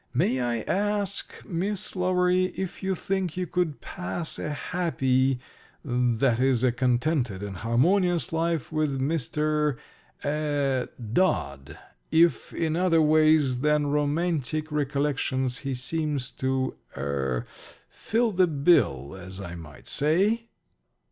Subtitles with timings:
[0.15, 5.39] May I ask, Miss Lowery, if you think you could pass a happy
[5.85, 9.77] that is, a contented and harmonious life with Mr.
[10.25, 11.77] er Dodd
[12.09, 17.45] if in other ways than romantic recollections he seems to er
[17.87, 20.47] fill the bill, as I might say?"